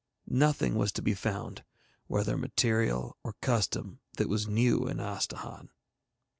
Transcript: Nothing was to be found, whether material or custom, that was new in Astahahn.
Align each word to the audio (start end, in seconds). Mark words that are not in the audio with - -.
Nothing 0.31 0.73
was 0.73 0.91
to 0.93 1.03
be 1.03 1.13
found, 1.13 1.63
whether 2.07 2.35
material 2.35 3.17
or 3.23 3.35
custom, 3.39 3.99
that 4.17 4.27
was 4.29 4.47
new 4.47 4.87
in 4.87 4.97
Astahahn. 4.97 5.69